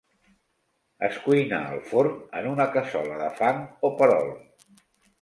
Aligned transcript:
Es 1.07 1.19
cuina 1.25 1.59
al 1.75 1.83
forn 1.91 2.17
en 2.41 2.51
una 2.55 2.69
cassola 2.79 3.23
de 3.23 3.31
fang 3.39 3.65
o 3.91 3.97
perol. 4.03 4.37